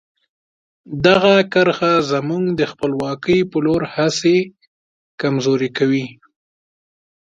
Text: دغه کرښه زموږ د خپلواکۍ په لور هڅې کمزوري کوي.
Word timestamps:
دغه 1.05 1.35
کرښه 1.53 1.93
زموږ 2.11 2.43
د 2.59 2.61
خپلواکۍ 2.71 3.39
په 3.51 3.57
لور 3.65 3.81
هڅې 3.95 4.37
کمزوري 5.21 5.69
کوي. 5.77 6.05